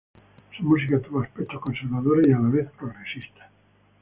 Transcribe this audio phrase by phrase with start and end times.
[0.57, 3.51] Su música tuvo aspectos conservadores y a la vez progresistas.